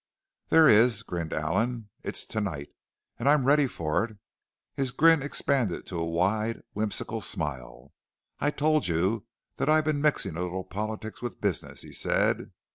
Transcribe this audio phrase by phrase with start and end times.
[0.49, 1.89] "There is," grinned Allen.
[2.01, 2.69] "It's to night,
[3.19, 4.17] and I'm ready for it!"
[4.73, 7.93] His grin expanded to a wide, whimsical smile.
[8.39, 9.27] "I told you
[9.57, 12.49] that I'd been mixing a little politics with business," he said.